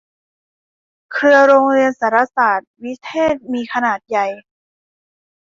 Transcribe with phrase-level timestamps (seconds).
[1.13, 4.27] เครือโรงเรียนสารสาสน์วิเทศมีขนาดใหญ่